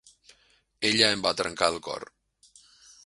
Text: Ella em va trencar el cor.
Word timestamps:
Ella 0.89 1.09
em 1.17 1.21
va 1.27 1.35
trencar 1.43 1.69
el 1.75 1.79
cor. 1.89 2.07